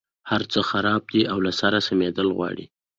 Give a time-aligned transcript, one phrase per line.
[0.31, 2.65] هرڅه خراب دي او له سره سمېدل غواړي.